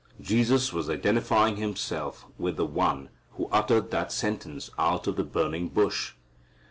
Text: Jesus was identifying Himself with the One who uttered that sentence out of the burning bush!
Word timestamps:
Jesus 0.19 0.73
was 0.73 0.89
identifying 0.89 1.57
Himself 1.57 2.25
with 2.39 2.57
the 2.57 2.65
One 2.65 3.09
who 3.33 3.47
uttered 3.51 3.91
that 3.91 4.11
sentence 4.11 4.71
out 4.79 5.05
of 5.05 5.15
the 5.15 5.23
burning 5.23 5.67
bush! 5.69 6.13